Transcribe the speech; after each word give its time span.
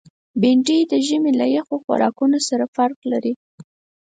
بېنډۍ 0.41 0.79
د 0.91 0.93
ژمي 1.07 1.31
له 1.39 1.45
یخو 1.55 1.75
خوراکونو 1.85 2.37
سره 2.47 2.65
فرق 2.75 2.99
لري 3.11 3.33